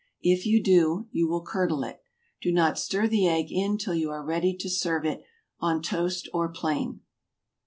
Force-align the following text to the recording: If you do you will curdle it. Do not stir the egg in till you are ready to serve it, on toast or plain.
If 0.23 0.47
you 0.47 0.63
do 0.63 1.09
you 1.11 1.27
will 1.27 1.43
curdle 1.43 1.83
it. 1.83 2.03
Do 2.41 2.51
not 2.51 2.79
stir 2.79 3.07
the 3.07 3.27
egg 3.27 3.51
in 3.51 3.77
till 3.77 3.93
you 3.93 4.09
are 4.09 4.23
ready 4.25 4.57
to 4.57 4.67
serve 4.67 5.05
it, 5.05 5.21
on 5.59 5.79
toast 5.83 6.27
or 6.33 6.49
plain. 6.49 7.01